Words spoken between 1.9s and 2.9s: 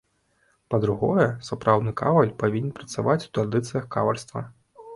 каваль павінен